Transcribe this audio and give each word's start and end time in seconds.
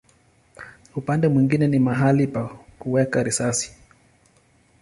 Upande 0.95 1.27
mwingine 1.27 1.67
ni 1.67 1.79
mahali 1.79 2.27
pa 2.27 2.57
kuweka 2.79 3.23
risasi. 3.23 3.75